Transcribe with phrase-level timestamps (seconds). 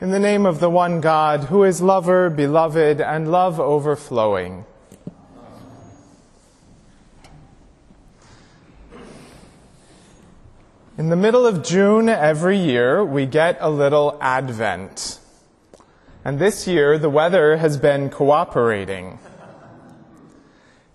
[0.00, 4.64] In the name of the one God, who is lover, beloved, and love overflowing.
[10.96, 15.18] In the middle of June every year, we get a little Advent.
[16.24, 19.18] And this year, the weather has been cooperating.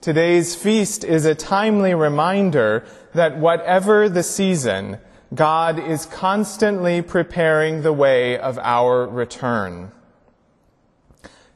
[0.00, 2.84] Today's feast is a timely reminder
[3.14, 4.98] that whatever the season,
[5.34, 9.90] God is constantly preparing the way of our return.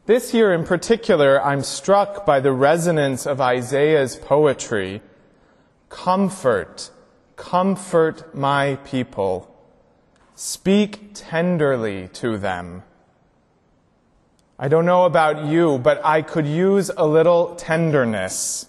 [0.07, 5.03] This year in particular, I'm struck by the resonance of Isaiah's poetry.
[5.91, 6.91] Comfort,
[7.37, 9.53] comfort my people.
[10.35, 12.83] Speak tenderly to them.
[14.59, 18.69] I don't know about you, but I could use a little tenderness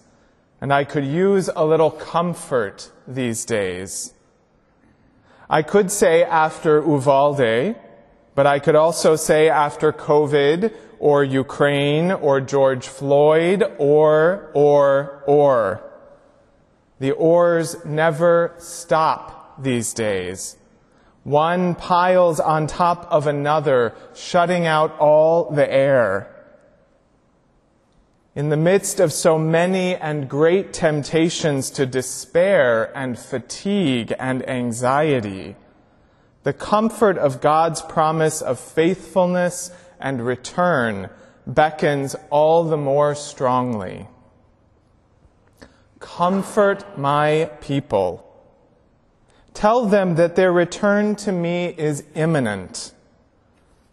[0.59, 4.13] and I could use a little comfort these days.
[5.49, 7.75] I could say after Uvalde,
[8.35, 15.83] but I could also say after COVID or Ukraine or George Floyd or, or, or.
[16.99, 20.57] The ors never stop these days.
[21.23, 26.36] One piles on top of another, shutting out all the air.
[28.37, 35.55] In the midst of so many and great temptations to despair and fatigue and anxiety,
[36.43, 41.09] the comfort of God's promise of faithfulness and return
[41.47, 44.07] beckons all the more strongly.
[45.97, 48.23] Comfort my people
[49.55, 52.93] Tell them that their return to me is imminent.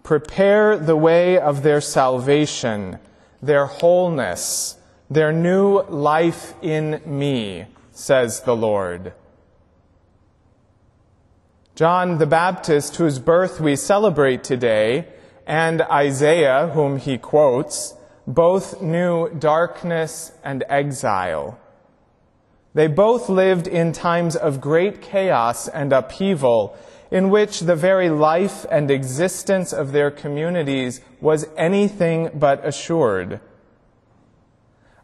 [0.02, 2.98] Prepare the way of their salvation,
[3.46, 4.76] their wholeness,
[5.10, 9.12] their new life in me, says the Lord.
[11.74, 15.06] John the Baptist, whose birth we celebrate today,
[15.46, 17.94] and Isaiah, whom he quotes,
[18.26, 21.58] both knew darkness and exile.
[22.72, 26.76] They both lived in times of great chaos and upheaval,
[27.10, 33.40] in which the very life and existence of their communities was anything but assured.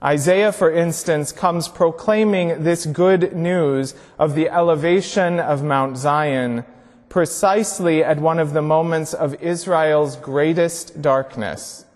[0.04, 6.64] Isaiah, for instance, comes proclaiming this good news of the elevation of Mount Zion
[7.08, 11.86] precisely at one of the moments of Israel's greatest darkness.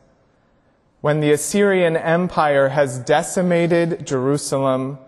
[1.03, 4.99] When the Assyrian Empire has decimated Jerusalem,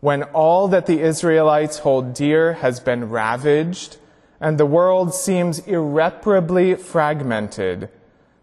[0.00, 3.98] when all that the Israelites hold dear has been ravaged
[4.40, 7.90] and the world seems irreparably fragmented,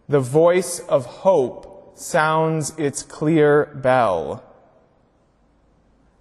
[0.08, 4.42] the voice of hope sounds its clear bell.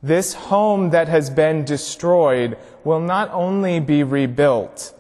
[0.02, 4.94] This home that has been destroyed will not only be rebuilt,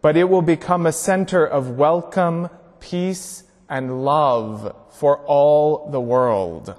[0.00, 2.48] but it will become a center of welcome,
[2.80, 6.74] peace, and love for all the world.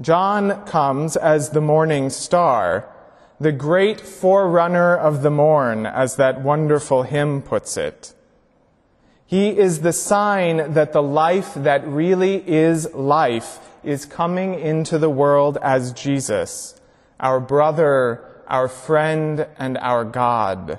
[0.00, 2.88] John comes as the morning star,
[3.40, 8.14] the great forerunner of the morn, as that wonderful hymn puts it.
[9.26, 15.10] He is the sign that the life that really is life is coming into the
[15.10, 16.80] world as Jesus,
[17.18, 20.78] our brother, our friend, and our God.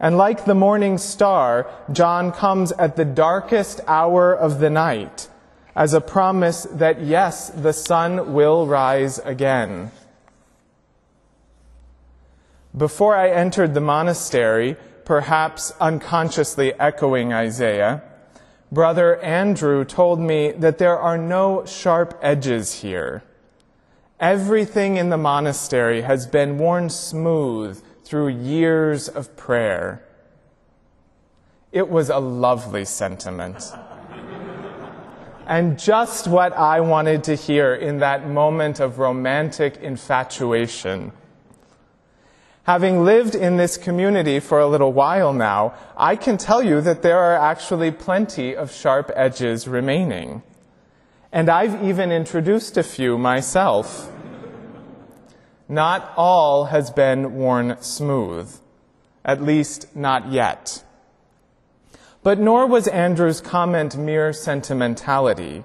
[0.00, 5.28] And like the morning star, John comes at the darkest hour of the night
[5.74, 9.90] as a promise that yes, the sun will rise again.
[12.76, 14.76] Before I entered the monastery,
[15.08, 18.02] perhaps unconsciously echoing Isaiah,
[18.70, 23.22] Brother Andrew told me that there are no sharp edges here.
[24.20, 30.04] Everything in the monastery has been worn smooth through years of prayer.
[31.72, 33.72] It was a lovely sentiment
[35.46, 41.12] and just what I wanted to hear in that moment of romantic infatuation.
[42.68, 47.00] Having lived in this community for a little while now, I can tell you that
[47.00, 50.42] there are actually plenty of sharp edges remaining.
[51.32, 54.12] And I've even introduced a few myself.
[55.66, 58.54] Not all has been worn smooth.
[59.24, 60.84] At least not yet.
[62.22, 65.64] But nor was Andrew's comment mere sentimentality.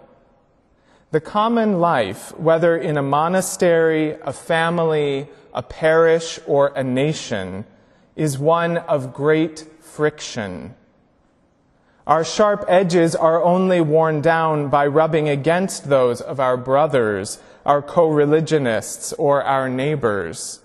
[1.14, 7.66] The common life, whether in a monastery, a family, a parish, or a nation,
[8.16, 10.74] is one of great friction.
[12.08, 17.84] Our sharp edges are only worn down by rubbing against those of our brothers, our
[17.84, 20.62] co religionists, or our neighbors.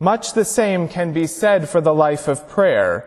[0.00, 3.04] Much the same can be said for the life of prayer,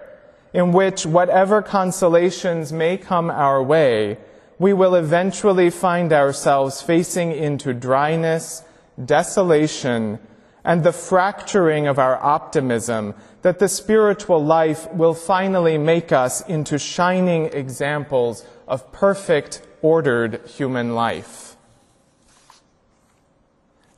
[0.54, 4.20] in which whatever consolations may come our way,
[4.58, 8.64] we will eventually find ourselves facing into dryness,
[9.04, 10.20] desolation,
[10.64, 13.14] and the fracturing of our optimism
[13.44, 20.96] that the spiritual life will finally make us into shining examples of perfect, ordered human
[20.96, 21.56] life.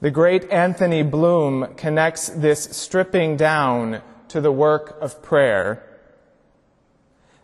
[0.02, 5.87] The great Anthony Bloom connects this stripping down to the work of prayer.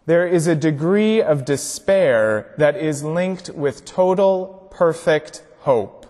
[0.06, 6.06] There is a degree of despair that is linked with total, perfect hope.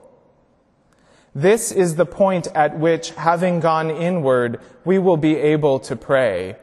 [1.36, 6.56] This is the point at which, having gone inward, we will be able to pray.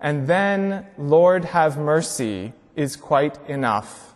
[0.00, 4.14] And then, Lord, have mercy is quite enough.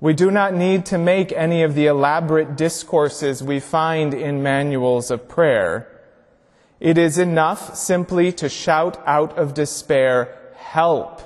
[0.00, 5.10] We do not need to make any of the elaborate discourses we find in manuals
[5.10, 5.88] of prayer.
[6.78, 11.22] It is enough simply to shout out of despair, help,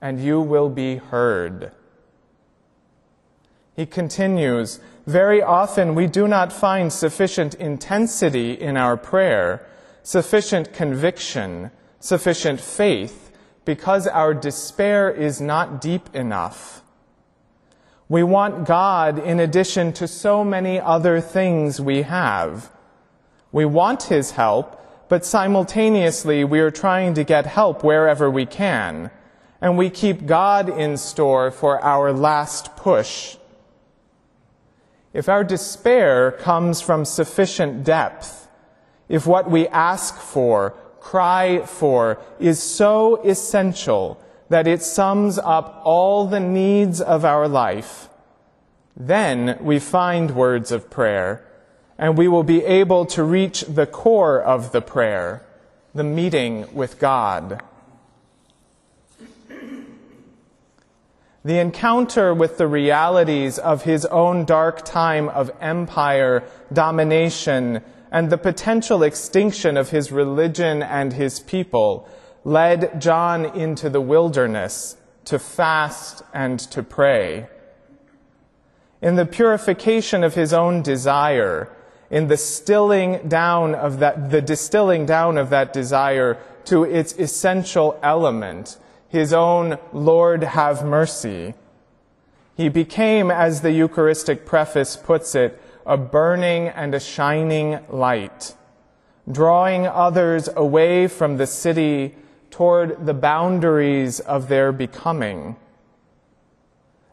[0.00, 1.72] and you will be heard.
[3.74, 9.66] He continues, very often we do not find sufficient intensity in our prayer,
[10.02, 11.70] sufficient conviction,
[12.00, 13.30] sufficient faith,
[13.64, 16.82] because our despair is not deep enough.
[18.08, 22.70] We want God in addition to so many other things we have.
[23.50, 29.10] We want His help, but simultaneously we are trying to get help wherever we can,
[29.60, 33.36] and we keep God in store for our last push.
[35.12, 38.48] If our despair comes from sufficient depth,
[39.08, 40.70] if what we ask for,
[41.00, 48.08] cry for, is so essential that it sums up all the needs of our life,
[48.96, 51.44] then we find words of prayer,
[51.98, 55.42] and we will be able to reach the core of the prayer,
[55.94, 57.62] the meeting with God.
[61.46, 68.36] The encounter with the realities of his own dark time of empire, domination, and the
[68.36, 72.08] potential extinction of his religion and his people
[72.42, 74.96] led John into the wilderness
[75.26, 77.46] to fast and to pray.
[79.00, 81.68] In the purification of his own desire,
[82.10, 88.00] in the stilling down of that, the distilling down of that desire to its essential
[88.02, 91.54] element, his own Lord have mercy.
[92.56, 98.54] He became, as the Eucharistic preface puts it, a burning and a shining light,
[99.30, 102.14] drawing others away from the city
[102.50, 105.56] toward the boundaries of their becoming.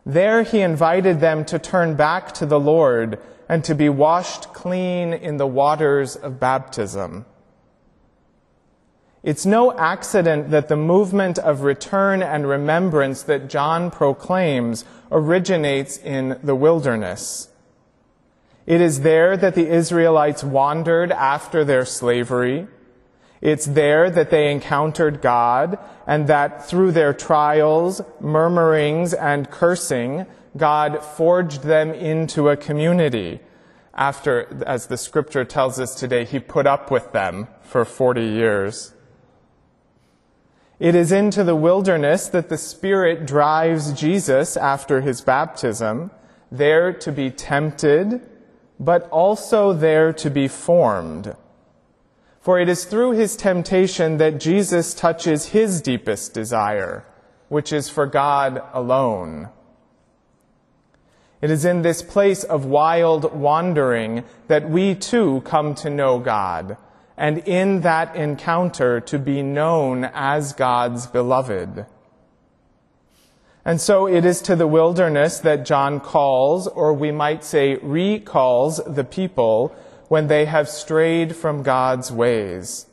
[0.05, 5.13] There he invited them to turn back to the Lord and to be washed clean
[5.13, 7.25] in the waters of baptism.
[9.23, 16.37] It's no accident that the movement of return and remembrance that John proclaims originates in
[16.43, 17.47] the wilderness.
[18.65, 22.67] It is there that the Israelites wandered after their slavery.
[23.39, 30.25] It's there that they encountered God and that through their trials, murmurings, and cursing,
[30.57, 33.39] God forged them into a community.
[33.93, 38.93] After, as the scripture tells us today, he put up with them for 40 years.
[40.79, 46.11] It is into the wilderness that the Spirit drives Jesus after his baptism,
[46.51, 48.21] there to be tempted,
[48.79, 51.35] but also there to be formed.
[52.41, 57.05] For it is through his temptation that Jesus touches his deepest desire,
[57.47, 59.49] which is for God alone.
[61.41, 66.77] It is in this place of wild wandering that we too come to know God
[67.17, 71.85] and in that encounter to be known as God's beloved.
[73.65, 78.81] And so it is to the wilderness that John calls, or we might say recalls,
[78.85, 79.73] the people
[80.09, 82.87] when they have strayed from God's ways.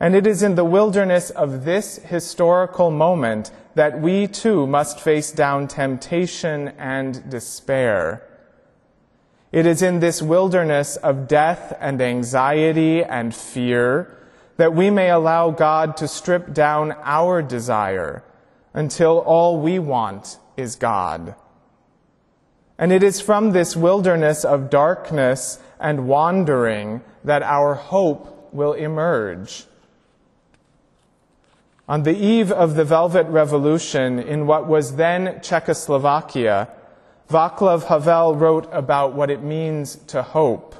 [0.00, 5.30] And it is in the wilderness of this historical moment that we too must face
[5.30, 8.22] down temptation and despair.
[9.52, 14.16] It is in this wilderness of death and anxiety and fear
[14.56, 18.24] that we may allow God to strip down our desire
[18.72, 21.34] until all we want is God.
[22.78, 29.66] And it is from this wilderness of darkness and wandering that our hope will emerge.
[31.88, 36.68] On the eve of the Velvet Revolution in what was then Czechoslovakia,
[37.32, 40.74] Václav Havel wrote about what it means to hope.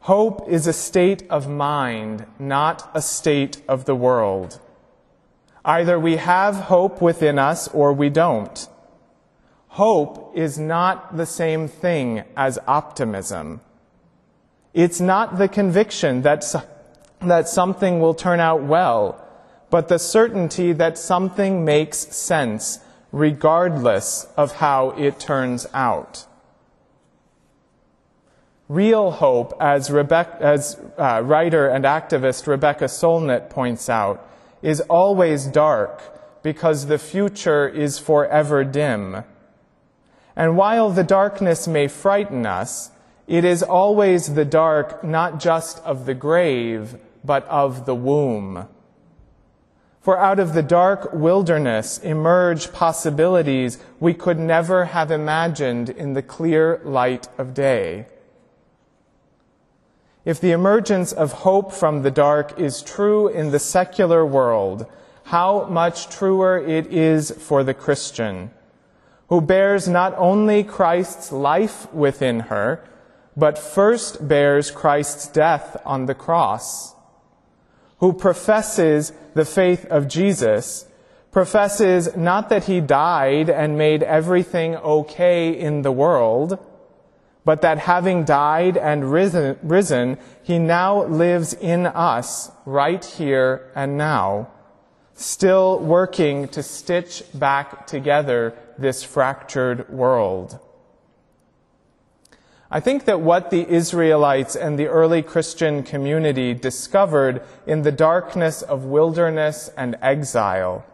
[0.00, 4.58] Hope is a state of mind, not a state of the world.
[5.64, 8.68] Either we have hope within us or we don't.
[9.68, 13.60] Hope is not the same thing as optimism.
[14.72, 16.42] It's not the conviction that,
[17.20, 19.22] that something will turn out well,
[19.68, 22.78] but the certainty that something makes sense
[23.16, 26.26] regardless of how it turns out.
[28.68, 34.22] Real hope, as, as uh, writer and activist Rebecca Solnit points out,
[34.60, 39.24] is always dark because the future is forever dim.
[40.36, 42.90] And while the darkness may frighten us,
[43.26, 48.68] it is always the dark not just of the grave, but of the womb.
[50.06, 56.22] For out of the dark wilderness emerge possibilities we could never have imagined in the
[56.22, 58.06] clear light of day.
[60.24, 64.86] If the emergence of hope from the dark is true in the secular world,
[65.24, 68.52] how much truer it is for the Christian,
[69.28, 72.88] who bears not only Christ's life within her,
[73.36, 76.94] but first bears Christ's death on the cross
[77.98, 80.86] who professes the faith of Jesus
[81.36, 86.58] professes not that he died and made everything okay in the world,
[87.44, 93.98] but that having died and risen, risen, he now lives in us right here and
[93.98, 94.48] now,
[95.12, 100.58] still working to stitch back together this fractured world.
[102.76, 108.60] I think that what the Israelites and the early Christian community discovered in the darkness
[108.60, 110.84] of wilderness and exile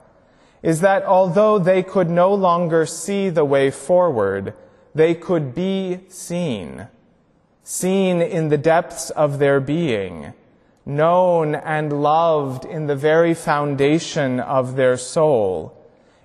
[0.62, 4.55] is that although they could no longer see the way forward,
[4.95, 6.87] they could be seen,
[7.65, 10.35] seen in the depths of their being,
[10.87, 15.77] known and loved in the very foundation of their soul,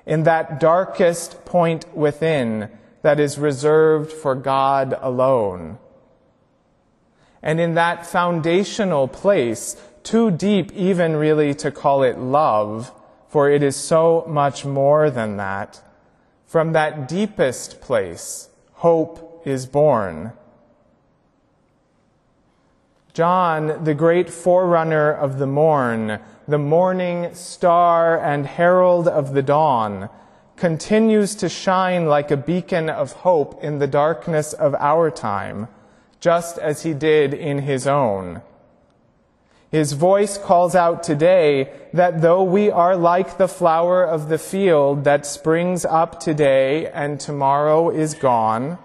[0.06, 2.70] in that darkest point within
[3.02, 5.78] that is reserved for God alone.
[7.42, 12.92] And in that foundational place, too deep even really to call it love,
[13.28, 15.82] for it is so much more than that,
[16.46, 20.32] from that deepest place, hope is born.
[23.14, 30.10] John, the great forerunner of the morn, the morning star and herald of the dawn,
[30.58, 35.68] continues to shine like a beacon of hope in the darkness of our time,
[36.20, 38.42] just as he did in his own.
[39.70, 45.04] His voice calls out today that though we are like the flower of the field
[45.04, 48.80] that springs up today and tomorrow is gone,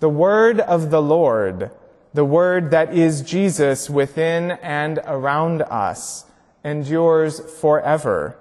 [0.00, 1.70] the word of the Lord,
[2.12, 6.24] the word that is Jesus within and around us,
[6.64, 8.36] endures forever.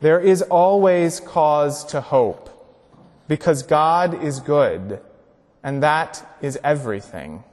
[0.00, 2.48] There is always cause to hope
[3.28, 5.00] because God is good,
[5.62, 7.44] and that is everything.